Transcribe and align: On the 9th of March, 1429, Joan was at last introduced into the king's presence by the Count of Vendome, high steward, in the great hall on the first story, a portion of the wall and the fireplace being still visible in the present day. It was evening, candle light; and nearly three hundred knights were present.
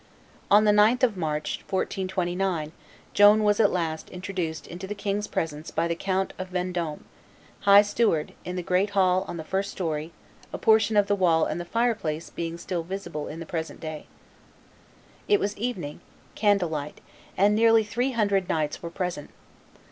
On 0.49 0.63
the 0.63 0.71
9th 0.71 1.03
of 1.03 1.15
March, 1.15 1.57
1429, 1.69 2.71
Joan 3.13 3.43
was 3.43 3.59
at 3.59 3.69
last 3.69 4.09
introduced 4.09 4.65
into 4.65 4.87
the 4.87 4.95
king's 4.95 5.27
presence 5.27 5.69
by 5.69 5.87
the 5.87 5.93
Count 5.93 6.33
of 6.39 6.47
Vendome, 6.47 7.03
high 7.69 7.83
steward, 7.83 8.33
in 8.43 8.55
the 8.55 8.63
great 8.63 8.89
hall 8.97 9.23
on 9.27 9.37
the 9.37 9.43
first 9.43 9.69
story, 9.69 10.11
a 10.51 10.57
portion 10.57 10.97
of 10.97 11.05
the 11.05 11.13
wall 11.13 11.45
and 11.45 11.61
the 11.61 11.65
fireplace 11.65 12.31
being 12.31 12.57
still 12.57 12.81
visible 12.81 13.27
in 13.27 13.39
the 13.39 13.45
present 13.45 13.79
day. 13.79 14.07
It 15.27 15.39
was 15.39 15.55
evening, 15.55 16.01
candle 16.33 16.69
light; 16.69 16.99
and 17.37 17.53
nearly 17.53 17.83
three 17.83 18.13
hundred 18.13 18.49
knights 18.49 18.81
were 18.81 18.89
present. 18.89 19.29